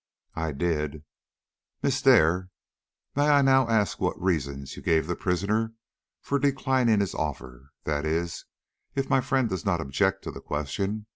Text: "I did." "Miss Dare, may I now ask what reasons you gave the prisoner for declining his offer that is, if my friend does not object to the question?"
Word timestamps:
"I 0.33 0.51
did." 0.51 1.03
"Miss 1.83 2.01
Dare, 2.01 2.49
may 3.15 3.29
I 3.29 3.43
now 3.43 3.67
ask 3.69 3.99
what 4.01 4.19
reasons 4.19 4.75
you 4.75 4.81
gave 4.81 5.05
the 5.05 5.15
prisoner 5.15 5.73
for 6.23 6.39
declining 6.39 7.01
his 7.01 7.13
offer 7.13 7.69
that 7.83 8.03
is, 8.03 8.45
if 8.95 9.11
my 9.11 9.21
friend 9.21 9.47
does 9.47 9.63
not 9.63 9.79
object 9.79 10.23
to 10.23 10.31
the 10.31 10.41
question?" 10.41 11.05